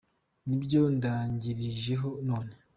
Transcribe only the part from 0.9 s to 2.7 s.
ndangirijeho none